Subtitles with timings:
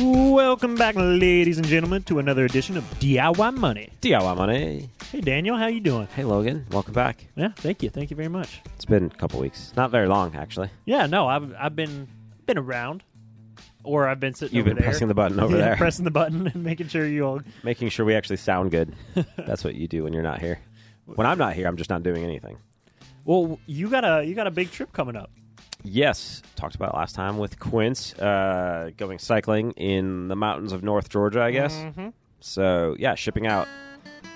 [0.00, 3.88] Welcome back, ladies and gentlemen, to another edition of DIY Money.
[4.00, 4.88] DIY Money.
[5.10, 6.06] Hey, Daniel, how you doing?
[6.14, 6.64] Hey, Logan.
[6.70, 7.26] Welcome back.
[7.34, 8.60] Yeah, thank you, thank you very much.
[8.76, 9.72] It's been a couple weeks.
[9.76, 10.70] Not very long, actually.
[10.84, 12.06] Yeah, no, I've I've been
[12.46, 13.02] been around,
[13.82, 14.54] or I've been sitting.
[14.56, 14.84] You've been there.
[14.84, 15.76] pressing the button over Yeah, there.
[15.76, 17.40] pressing the button and making sure you all.
[17.64, 18.94] making sure we actually sound good.
[19.36, 20.60] That's what you do when you're not here.
[21.06, 22.56] When I'm not here, I'm just not doing anything.
[23.24, 25.30] Well, you got a you got a big trip coming up.
[25.84, 30.82] Yes, talked about it last time with Quince, uh, going cycling in the mountains of
[30.82, 31.74] North Georgia, I guess.
[31.76, 32.08] Mm-hmm.
[32.40, 33.68] So yeah, shipping out.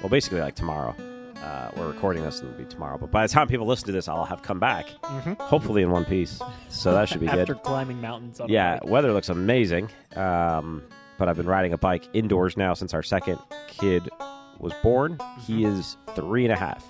[0.03, 0.95] Well, basically like tomorrow.
[1.37, 3.93] Uh, we're recording this and it'll be tomorrow, but by the time people listen to
[3.93, 5.37] this, I'll have come back, Mhm.
[5.41, 6.41] hopefully in one piece.
[6.69, 7.62] So that should be After good.
[7.65, 8.39] climbing mountains.
[8.39, 9.89] On Yeah, weather looks amazing.
[10.15, 10.84] Um,
[11.19, 14.09] but I've been riding a bike indoors now since our second kid
[14.61, 15.19] was born.
[15.45, 16.84] He is three and a half.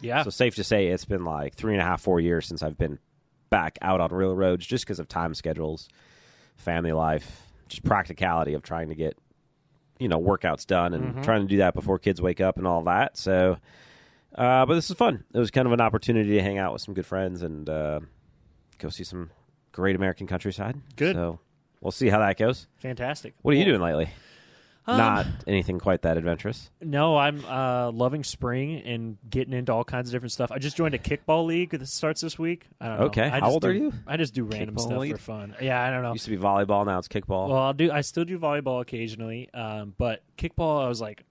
[0.00, 0.22] yeah.
[0.24, 2.76] So safe to say it's been like three and a half, four years since I've
[2.76, 2.98] been
[3.50, 5.88] back out on real roads just because of time schedules,
[6.56, 9.16] family life, just practicality of trying to get,
[9.98, 11.22] you know, workouts done and Mhm.
[11.22, 13.16] trying to do that before kids wake up and all that.
[13.16, 13.58] So,
[14.34, 15.24] uh, but this is fun.
[15.32, 18.00] It was kind of an opportunity to hang out with some good friends and uh,
[18.78, 19.30] go see some
[19.72, 20.80] great American countryside.
[20.96, 21.14] Good.
[21.14, 21.38] So
[21.80, 22.66] we'll see how that goes.
[22.78, 23.34] Fantastic.
[23.42, 24.08] What are you doing lately?
[24.86, 26.70] Um, Not anything quite that adventurous.
[26.82, 30.52] No, I'm uh, loving spring and getting into all kinds of different stuff.
[30.52, 32.66] I just joined a kickball league that starts this week.
[32.80, 33.06] I don't know.
[33.06, 33.22] Okay.
[33.22, 33.92] I How just old do- are you?
[34.06, 35.12] I just do random Kickball stuff league?
[35.12, 35.54] for fun.
[35.60, 36.12] Yeah, I don't know.
[36.12, 37.48] Used to be volleyball, now it's kickball.
[37.48, 37.90] Well, I'll do.
[37.90, 41.24] I still do volleyball occasionally, um, but kickball, I was like,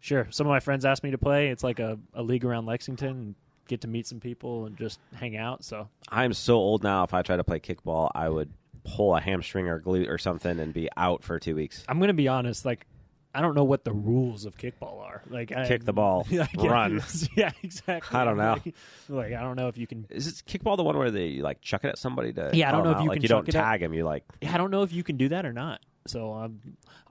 [0.00, 0.28] sure.
[0.30, 1.48] Some of my friends asked me to play.
[1.48, 3.34] It's like a, a league around Lexington, and
[3.68, 5.64] get to meet some people and just hang out.
[5.64, 7.02] So I'm so old now.
[7.04, 8.50] If I try to play kickball, I would
[8.84, 11.84] pull a hamstring or glute or something and be out for two weeks.
[11.88, 12.64] I'm gonna be honest.
[12.64, 12.86] Like,
[13.34, 15.22] I don't know what the rules of kickball are.
[15.30, 16.26] Like, I, Kick the ball,
[16.58, 17.02] run.
[17.36, 18.18] Yeah, exactly.
[18.18, 18.58] I don't know.
[18.64, 18.74] Like,
[19.08, 20.06] like, I don't know if you can.
[20.10, 22.50] Is it kickball the one where they like chuck it at somebody to?
[22.52, 23.94] Yeah, I don't know if you like can you chuck don't it at- tag him.
[23.94, 25.80] You like Yeah, I don't know if you can do that or not.
[26.06, 26.60] So um,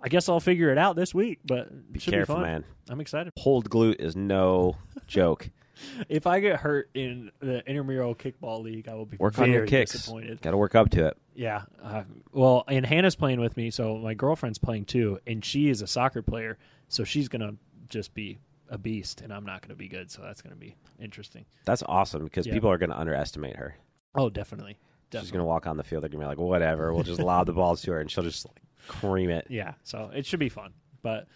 [0.03, 1.39] I guess I'll figure it out this week.
[1.45, 2.51] But be it should careful, be fun.
[2.51, 2.63] man.
[2.89, 3.31] I'm excited.
[3.37, 4.75] Hold glute is no
[5.07, 5.49] joke.
[6.09, 9.53] If I get hurt in the intramural kickball league, I will be Work very on
[9.53, 9.91] your kicks.
[9.93, 10.41] disappointed.
[10.41, 11.17] Got to work up to it.
[11.33, 11.63] Yeah.
[11.81, 15.81] Uh, well, and Hannah's playing with me, so my girlfriend's playing too, and she is
[15.81, 17.55] a soccer player, so she's gonna
[17.89, 18.37] just be
[18.69, 21.45] a beast, and I'm not gonna be good, so that's gonna be interesting.
[21.65, 22.53] That's awesome because Yeah.
[22.53, 23.75] people are going to underestimate her.
[24.15, 24.77] Oh, definitely,
[25.13, 26.03] She's going to walk on the field.
[26.03, 26.93] They're to be like, whatever.
[26.93, 29.47] We'll just lob the balls to her, and she'll just like, cream it.
[29.49, 29.73] Yeah.
[29.83, 30.73] So it should be fun.
[31.01, 31.27] But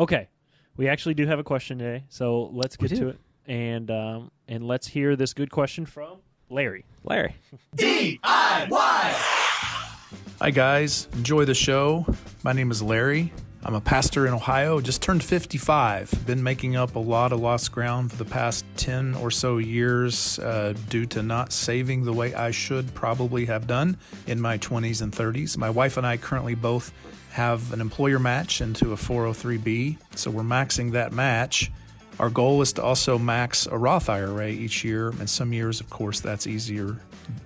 [0.00, 0.28] okay,
[0.76, 4.66] we actually do have a question today, so let's get to it, and um, and
[4.66, 6.18] let's hear this good question from
[6.48, 6.84] Larry.
[7.04, 7.36] Larry,
[7.76, 8.18] DIY.
[10.40, 11.06] Hi, guys.
[11.12, 12.06] Enjoy the show.
[12.42, 13.32] My name is Larry.
[13.62, 16.26] I'm a pastor in Ohio, just turned 55.
[16.26, 20.38] Been making up a lot of lost ground for the past 10 or so years
[20.38, 25.02] uh, due to not saving the way I should probably have done in my 20s
[25.02, 25.58] and 30s.
[25.58, 26.90] My wife and I currently both
[27.32, 31.70] have an employer match into a 403B, so we're maxing that match.
[32.20, 35.88] Our goal is to also max a Roth IRA each year, and some years, of
[35.88, 36.98] course, that's easier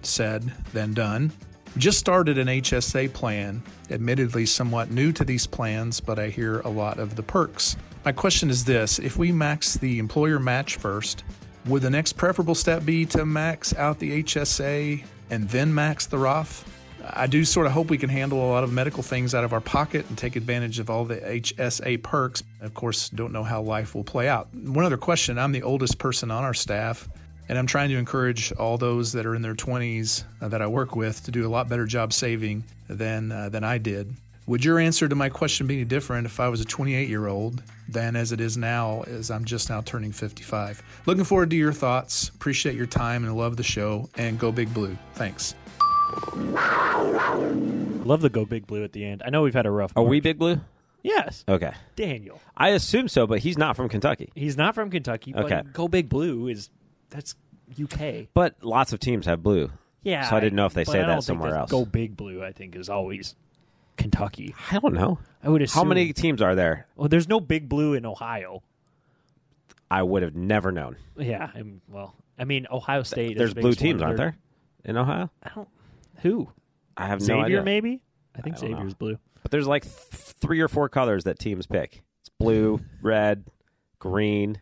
[0.03, 1.31] said than done.
[1.79, 6.69] Just started an HSA plan, admittedly somewhat new to these plans, but I hear a
[6.69, 7.77] lot of the perks.
[8.05, 11.23] My question is this if we max the employer match first,
[11.67, 16.19] would the next preferable step be to max out the HSA and then max the
[16.19, 16.69] Roth?
[17.13, 19.53] I do sort of hope we can handle a lot of medical things out of
[19.53, 22.43] our pocket and take advantage of all the HSA perks.
[22.61, 24.53] Of course, don't know how life will play out.
[24.55, 27.09] One other question I'm the oldest person on our staff,
[27.49, 30.67] and I'm trying to encourage all those that are in their 20s uh, that I
[30.67, 34.15] work with to do a lot better job saving than, uh, than I did.
[34.47, 37.29] Would your answer to my question be any different if I was a 28 year
[37.29, 40.83] old than as it is now, as I'm just now turning 55?
[41.07, 42.29] Looking forward to your thoughts.
[42.29, 44.09] Appreciate your time and love the show.
[44.17, 44.99] And go Big Blue.
[45.15, 45.55] Thanks.
[48.05, 49.23] Love the go big blue at the end.
[49.25, 49.93] I know we've had a rough.
[49.97, 50.61] are we Big Blue?
[51.03, 52.41] Yes, Okay, Daniel.
[52.57, 54.31] I assume so, but he's not from Kentucky.
[54.35, 55.33] He's not from Kentucky.
[55.35, 55.63] But Okay.
[55.75, 56.71] go big blue is
[57.11, 57.35] that's
[57.79, 58.29] UK.
[58.33, 59.71] But lots of teams have blue.
[60.03, 60.29] Yeah.
[60.31, 61.71] So I didn't know if they say that somewhere else.
[61.71, 62.43] Go big blue.
[62.43, 63.35] I think is always
[63.99, 64.55] Kentucky.
[64.71, 65.19] I don't know.
[65.43, 65.79] I would assume.
[65.81, 66.87] How many teams are there?
[66.97, 68.63] Well, there's no big blue in Ohio.
[69.91, 70.97] I would have never known.
[71.19, 71.51] Yeah.
[71.55, 73.33] And, well, I mean Ohio State.
[73.33, 74.37] is There's the blue teams, aren't there?
[74.87, 75.31] In Ohio?
[75.43, 75.69] I don't.
[76.23, 76.51] Who?
[76.97, 77.63] I have no Xavier, idea.
[77.63, 78.03] maybe.
[78.37, 78.77] I think I don't know.
[78.79, 79.19] Xavier's blue.
[79.43, 79.95] But there's like th-
[80.41, 82.03] three or four colors that teams pick.
[82.21, 83.45] It's blue, red,
[83.99, 84.61] green,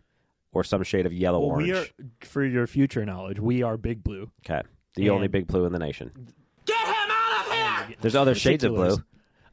[0.53, 1.69] or some shade of yellow Well, orange.
[1.73, 1.85] we are,
[2.23, 4.31] for your future knowledge, we are Big Blue.
[4.45, 4.63] okay.
[4.95, 6.11] The only big blue in the nation.
[6.67, 7.53] Get him out of
[7.89, 7.97] here!
[8.03, 9.03] There's other shades of blue.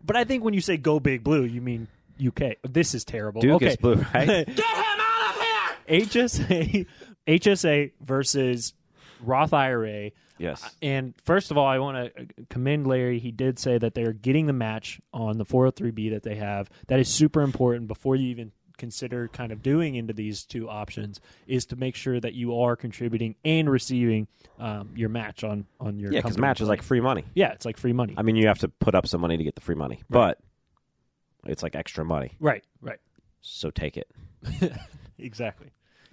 [0.03, 1.87] But I think when you say go Big Blue, you mean
[2.25, 2.57] UK.
[2.67, 3.39] This is terrible.
[3.41, 3.67] Duke okay.
[3.67, 4.27] is blue, right?
[4.27, 4.55] Get him
[4.99, 5.41] out of
[5.87, 6.01] here!
[6.01, 6.85] HSA,
[7.25, 8.73] HSA versus
[9.21, 10.11] Roth IRA.
[10.37, 10.63] yes.
[10.81, 13.19] And first of all, I want to commend Larry.
[13.19, 16.69] He did say that they're getting the match on the 403B that they have.
[16.87, 21.19] That is super important before you even consider kind of doing into these two options
[21.47, 24.25] is to make sure that you are contributing and receiving
[24.57, 27.25] um, your match on on your Yeah, because match is like free money.
[27.33, 28.13] yeah, it's like free money.
[28.15, 30.37] I mean, you have to put up some money to get the free money, Right.
[31.43, 32.31] but it's like extra money.
[32.39, 32.99] right, right.
[33.41, 34.09] So take it.
[35.21, 35.67] Exactly.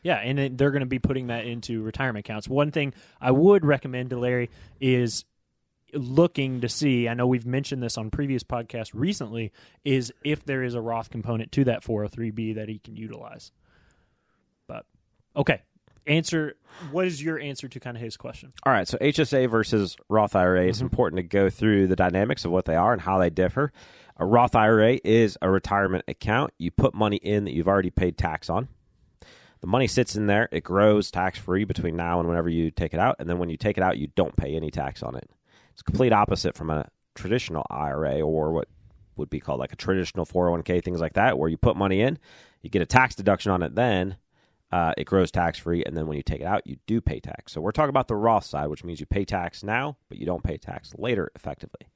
[0.06, 2.48] Yeah, and they're going to be putting that into retirement accounts.
[2.48, 4.50] One thing I would recommend to Larry
[4.80, 5.24] is
[5.92, 7.08] looking to see.
[7.08, 9.50] I know we've mentioned this on previous podcasts recently.
[9.84, 13.50] Is if there is a Roth component to that 403b that he can utilize.
[14.68, 14.86] But
[15.34, 15.62] okay,
[16.06, 16.54] answer.
[16.92, 18.52] What is your answer to kind of his question?
[18.64, 20.60] All right, so HSA versus Roth IRA.
[20.60, 20.68] Mm-hmm.
[20.68, 23.72] It's important to go through the dynamics of what they are and how they differ.
[24.18, 26.52] A Roth IRA is a retirement account.
[26.58, 28.68] You put money in that you've already paid tax on.
[29.60, 30.48] The money sits in there.
[30.52, 33.16] It grows tax free between now and whenever you take it out.
[33.18, 35.30] And then when you take it out, you don't pay any tax on it.
[35.72, 38.68] It's complete opposite from a traditional IRA or what
[39.16, 42.18] would be called like a traditional 401k, things like that, where you put money in,
[42.62, 44.16] you get a tax deduction on it then.
[44.72, 47.20] Uh, it grows tax free, and then when you take it out, you do pay
[47.20, 47.52] tax.
[47.52, 50.26] So we're talking about the Roth side, which means you pay tax now, but you
[50.26, 51.88] don't pay tax later, effectively.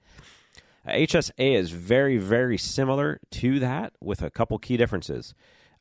[0.87, 5.35] HSA is very, very similar to that, with a couple key differences.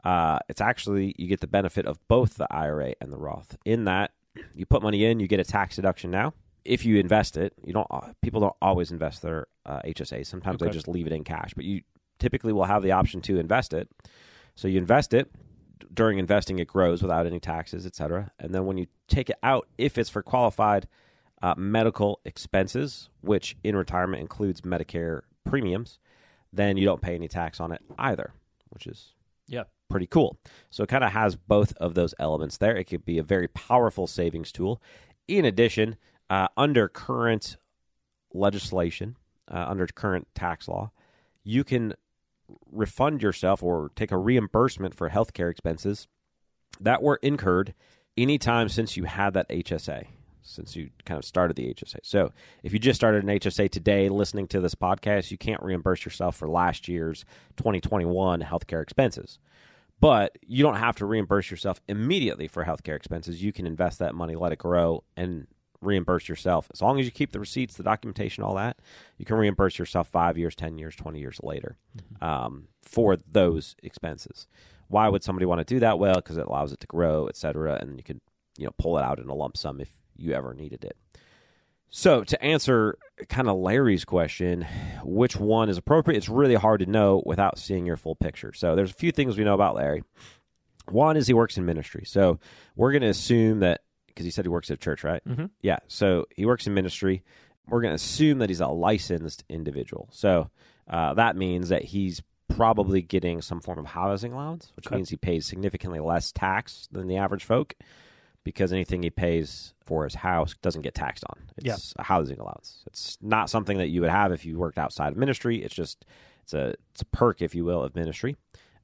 [0.04, 3.58] Uh, it's actually you get the benefit of both the IRA and the Roth.
[3.66, 4.12] In that,
[4.56, 6.34] you put money in, you get a tax deduction now.
[6.66, 7.88] If you invest it, you don't.
[7.90, 10.26] uh, People don't always invest their uh, HSA.
[10.26, 11.82] Sometimes they just leave it in cash, but you
[12.20, 13.90] typically will have the option to invest it.
[14.56, 15.32] So you invest it.
[15.94, 18.32] During investing, it grows without any taxes, et cetera.
[18.40, 20.88] And then when you take it out, if it's for qualified
[21.42, 25.98] uh, medical expenses, which in retirement includes Medicare premiums,
[26.52, 28.34] then you don't pay any tax on it either,
[28.70, 29.14] which is
[29.50, 29.64] Yeah.
[29.90, 30.38] pretty cool.
[30.70, 32.76] So it kind of has both of those elements there.
[32.78, 34.82] It could be a very powerful savings tool.
[35.28, 35.96] In addition,
[36.30, 37.58] uh, under current
[38.34, 39.18] legislation,
[39.52, 40.92] uh, under current tax law,
[41.44, 41.94] you can
[42.72, 46.08] refund yourself or take a reimbursement for healthcare expenses
[46.80, 47.74] that were incurred
[48.18, 50.06] anytime since you had that HSA,
[50.50, 52.00] since you kind of started the HSA.
[52.04, 52.32] So
[52.64, 56.36] if you just started an HSA today listening to this podcast, you can't reimburse yourself
[56.36, 57.26] for last year's
[57.58, 59.40] 2021 healthcare expenses.
[60.00, 63.44] But you don't have to reimburse yourself immediately for healthcare expenses.
[63.44, 65.48] You can invest that money, let it grow, and
[65.82, 66.70] reimburse yourself.
[66.74, 68.80] As long as you keep the receipts, the documentation, all that,
[69.18, 71.78] you can reimburse yourself five years, 10 years, 20 years later
[72.22, 74.48] um, for those expenses.
[74.88, 76.00] Why would somebody want to do that?
[76.00, 78.22] Well, because it allows it to grow, et cetera, and you can
[78.58, 80.98] you know pull it out in a lump sum if you ever needed it.
[81.92, 82.98] So to answer
[83.30, 84.66] kind of Larry's question,
[85.04, 86.18] which one is appropriate?
[86.18, 88.54] It's really hard to know without seeing your full picture.
[88.54, 90.04] So there's a few things we know about Larry.
[90.90, 92.04] One is he works in ministry.
[92.06, 92.40] So
[92.76, 95.24] we're going to assume that because he said he works at a church, right?
[95.28, 95.46] Mm-hmm.
[95.62, 95.78] Yeah.
[95.88, 97.24] So he works in ministry.
[97.68, 100.10] We're going to assume that he's a licensed individual.
[100.12, 100.50] So
[100.88, 104.96] uh, that means that he's probably getting some form of housing allowance, which Okay.
[104.96, 107.76] means he pays significantly less tax than the average folk
[108.44, 111.44] because anything he pays for his house doesn't get taxed on.
[111.74, 112.84] It's a housing allowance.
[112.88, 115.64] It's not something that you would have if you worked outside of ministry.
[115.64, 116.06] It's just
[116.44, 118.36] it's a it's a perk, if you will, of ministry.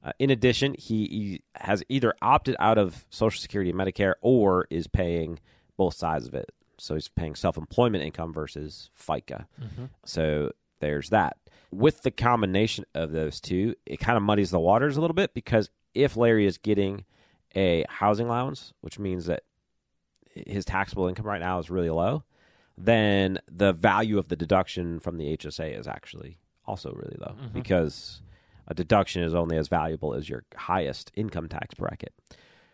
[0.04, 4.66] Uh, in addition, he, he has either opted out of Social Security and Medicare or
[4.70, 5.40] is paying
[5.76, 6.50] both sides of it.
[6.78, 9.46] So he's paying self employment income versus FICA.
[10.04, 11.38] So there's that.
[11.72, 15.34] With the combination of those two, it kind of muddies the waters a little bit
[15.34, 17.04] because if Larry is getting
[17.56, 19.42] a housing allowance, which means that
[20.30, 22.22] his taxable income right now is really low,
[22.76, 28.20] then the value of the deduction from the HSA is actually also really low because
[28.68, 32.12] a deduction is only as valuable as your highest income tax bracket.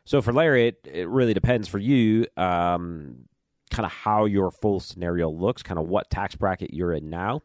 [0.05, 3.27] So for Larry, it, it really depends for you, um,
[3.71, 7.43] kind of how your full scenario looks, kind of what tax bracket you're in now,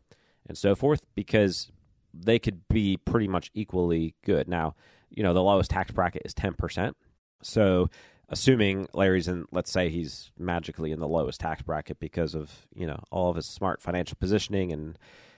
[0.48, 1.72] and so forth, because
[2.14, 4.48] they could be pretty much equally good.
[4.48, 4.74] Now,
[5.10, 6.94] you know, the lowest tax bracket is 10%.
[7.42, 7.90] So
[8.30, 12.86] assuming Larry's in, let's say he's magically in the lowest tax bracket because of, you
[12.86, 14.98] know, all of his smart financial positioning and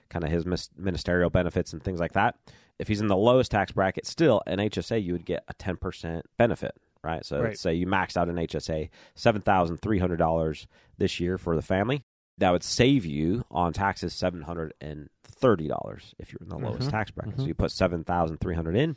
[0.09, 2.35] kind of his mis- ministerial benefits and things like that.
[2.79, 6.21] If he's in the lowest tax bracket, still an HSA, you would get a 10%
[6.37, 7.23] benefit, right?
[7.25, 7.49] So Right.
[7.49, 10.65] let's say you maxed out an HSA, $7,300
[10.97, 12.03] this year for the family.
[12.37, 16.57] that would save you on taxes seven hundred and thirty dollars if you're in the
[16.57, 16.91] lowest Mhm.
[16.91, 17.35] tax bracket.
[17.35, 17.41] Mhm.
[17.41, 18.95] So you put seven thousand three hundred in,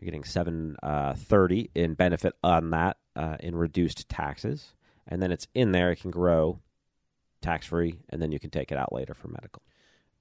[0.00, 4.74] you're getting seven uh, thirty in benefit on that uh, in reduced taxes,
[5.06, 5.90] and then it's in there.
[5.92, 6.60] It can grow
[7.40, 9.62] tax free, and then you can take it out later for medical.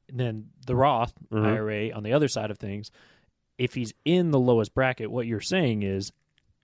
[0.10, 1.46] And then the Roth Mhm.
[1.46, 2.92] IRA on the other side of things,
[3.58, 6.12] if he's in the lowest bracket, what you're saying is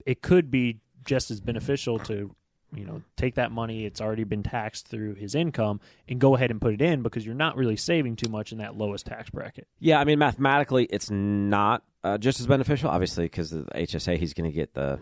[0.05, 2.35] it could be just as beneficial to
[2.73, 5.79] you know take that money it's already been taxed through his income
[6.09, 8.57] and go ahead and put it in because you're not really saving too much in
[8.57, 13.25] that lowest tax bracket Yeah, I mean mathematically, it's not uh, just as beneficial, obviously,
[13.25, 14.99] because the HSA he's going to get the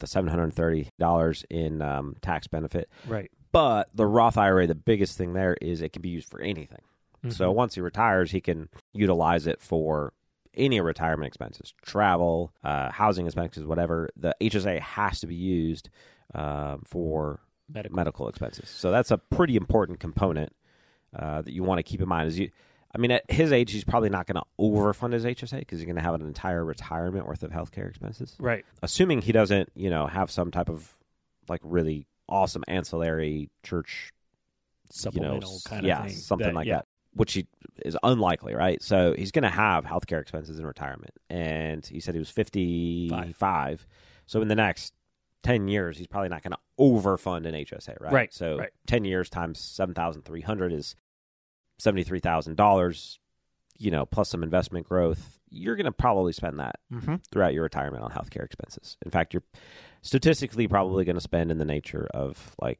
[0.00, 2.88] the seven hundred thirty dollars in um, tax benefit.
[3.06, 6.40] right But the Roth IRA, the biggest thing there is it can be used for
[6.40, 6.80] anything.
[7.28, 7.54] So Mhm.
[7.54, 10.12] once he retires, he can utilize it for
[10.54, 14.10] any retirement expenses, travel, uh, housing expenses, whatever.
[14.16, 15.88] The HSA has to be used
[16.34, 18.68] um, for medical medical expenses.
[18.68, 20.52] So that's a pretty important component
[21.16, 22.26] uh, that you want to keep in mind.
[22.28, 22.50] Is you,
[22.94, 25.86] I mean, at his age, he's probably not going to overfund his HSA because he's
[25.86, 28.36] going to have an entire retirement worth of healthcare expenses.
[28.38, 30.94] right Assuming he doesn't, you know, have some type of
[31.48, 34.12] like really awesome ancillary church
[34.90, 36.76] supplemental s- kind of yeah, thing something that- like yeah.
[36.76, 37.46] that, which he,
[37.84, 38.82] is unlikely, right?
[38.82, 43.86] So he's going to have healthcare expenses in retirement, and he said he was fifty-five.
[44.26, 44.92] So in the next
[45.42, 48.12] ten years, he's probably not going to overfund an HSA, right?
[48.12, 48.70] Right, So right.
[48.86, 50.94] ten years times seven thousand three hundred is
[51.82, 53.18] seventy-three thousand dollars.
[53.78, 57.20] You know, plus some investment growth, you're going to probably spend that Mhm.
[57.32, 58.96] throughout your retirement on healthcare expenses.
[59.04, 59.42] In fact, you're
[60.02, 62.78] statistically probably going to spend in the nature of like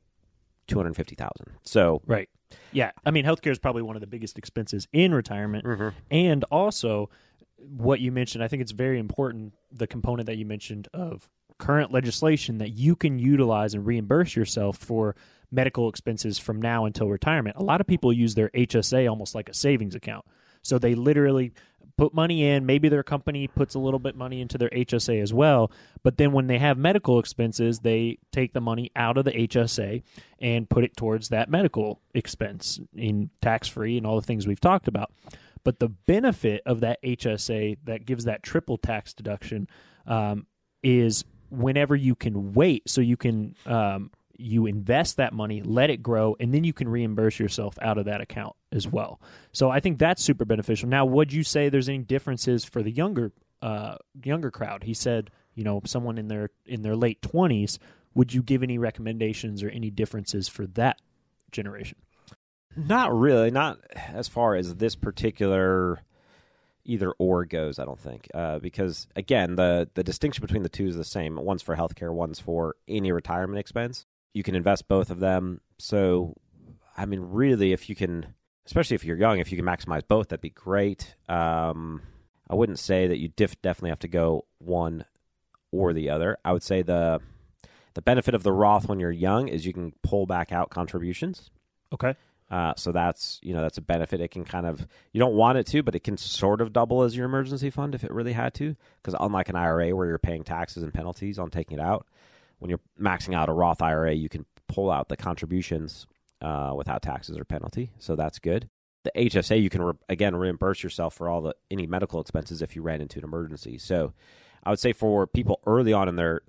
[0.69, 1.53] two hundred fifty thousand.
[1.65, 2.29] So right
[2.71, 5.65] yeah i mean healthcare is probably one of the biggest expenses in retirement
[6.11, 7.09] and also
[7.57, 11.93] what you mentioned i think it's very important the component that you mentioned of current
[11.93, 15.17] legislation that you can utilize and reimburse yourself for
[15.53, 19.49] medical expenses from now until retirement a lot of people use their hsa almost like
[19.49, 20.25] a savings account.
[20.63, 21.53] So they literally
[21.99, 22.65] put money in.
[22.65, 25.71] Maybe their company puts a little bit money into their hsa as well.
[26.03, 30.03] But then when they have medical expenses they take the money out of the hsa
[30.41, 34.61] and put it towards that medical expense in tax free and all the things we've
[34.61, 35.13] talked about.
[35.65, 39.69] But the benefit of that HSA that gives that triple tax deduction
[40.07, 40.47] um,
[40.83, 44.11] is whenever you can wait, so you can um,
[44.43, 48.05] you invest that money, let it grow, and then you can reimburse yourself out of
[48.07, 49.21] that account as well.
[49.53, 50.89] So I think that's super beneficial.
[50.89, 54.85] Now, would you say there's any differences for the younger uh, younger crowd?
[54.85, 57.79] He said, you know, someone in their in their late twenties.
[58.15, 61.01] Would you give any recommendations or any differences for that
[61.51, 61.99] generation?
[62.77, 63.51] Not really.
[63.51, 66.01] Not as far as this particular
[66.85, 67.79] either or goes.
[67.79, 71.37] I don't think uh, because again the the distinction between the two is the same.
[71.37, 72.13] One's for healthcare.
[72.13, 74.07] One's for any retirement expense.
[74.33, 75.61] You can invest both of them.
[75.79, 76.37] So,
[76.97, 78.35] I mean, really, if you can,
[78.67, 81.15] especially if you're young, if you can maximize both, that'd be great.
[81.29, 82.03] Um,
[82.49, 85.05] I wouldn't say that you diff- definitely have to go one
[85.71, 86.39] or the other.
[86.45, 87.21] I would say the
[87.95, 91.51] the benefit of the Roth when you're young is you can pull back out contributions.
[91.93, 92.15] Okay.
[92.51, 94.21] Uh, so that's you know that's a benefit.
[94.21, 97.03] It can kind of you don't want it to, but it can sort of double
[97.03, 98.77] as your emergency fund if it really had to.
[99.03, 102.07] Because unlike an IRA where you're paying taxes and penalties on taking it out,
[102.63, 106.07] when you're maxing out a Roth IRA, you can pull out the contributions
[106.41, 107.91] uh, without taxes or penalty.
[107.99, 108.69] So that's good.
[109.03, 112.77] The HSA you can re- again reimburse yourself for all the any medical expenses if
[112.77, 113.79] you ran into an emergency.
[113.79, 114.13] So
[114.63, 116.43] I would say for people early on in their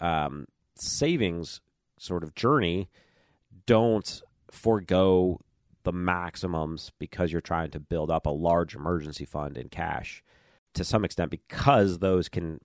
[0.00, 1.60] um, savings
[1.96, 2.90] sort of journey,
[3.64, 5.38] don't forego
[5.84, 10.24] the maximums because you're trying to build up a large emergency fund in cash
[10.74, 12.58] to some extent because those can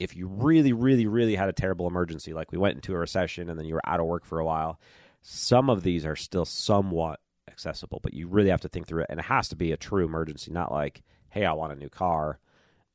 [0.00, 3.48] if you really really really had a terrible emergency like we went into a recession
[3.48, 4.80] and then you were out of work for a while
[5.22, 9.06] some of these are still somewhat accessible but you really have to think through it
[9.10, 11.88] and it has to be a true emergency not like hey i want a new
[11.88, 12.40] car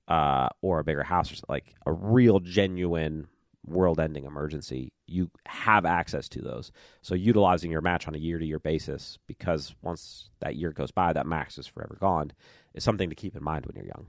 [0.08, 3.28] uh, or a bigger house or something, like a real genuine
[3.66, 6.72] world ending emergency, you have access to those.
[7.02, 10.92] So utilizing your match on a year to year basis, because once that year goes
[10.92, 12.32] by, that max is forever gone,
[12.74, 14.06] is something to keep in mind when you're young.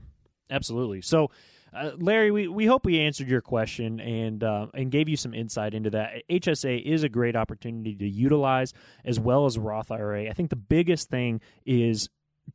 [0.49, 1.01] Absolutely.
[1.01, 1.31] So,
[1.77, 5.33] uh, Larry, we, we hope we answered your question and uh, and gave you some
[5.33, 6.23] insight into that.
[6.29, 8.73] HSA is a great opportunity to utilize
[9.05, 10.29] as well as Roth IRA.
[10.29, 12.09] I think the biggest thing is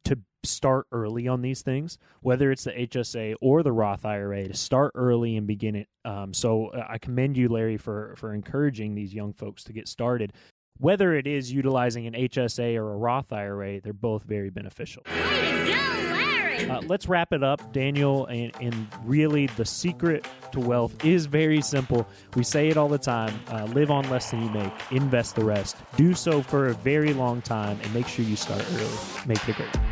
[0.05, 4.55] to start early on these things, whether it's the HSA or the Roth IRA, to
[4.55, 5.89] start early and begin it.
[6.05, 9.89] Um, so uh, I commend you, Larry, for for encouraging these young folks to get
[9.89, 10.33] started.
[10.79, 15.05] Whether it is utilizing an HSA or a Roth IRA, they're both very beneficial.
[15.07, 16.42] Way to go, Larry!
[16.71, 18.27] Uh, let's wrap it up, Daniel.
[18.27, 22.07] And, and really, the secret to wealth is very simple.
[22.35, 25.45] We say it all the time uh, live on less than you make, invest the
[25.45, 25.77] rest.
[25.97, 28.99] Do so for a very long time, and make sure you start early.
[29.27, 29.92] Make it great.